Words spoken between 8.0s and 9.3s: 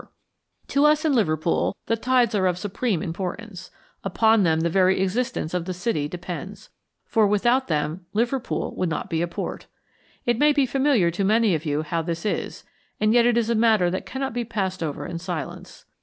Liverpool would not be a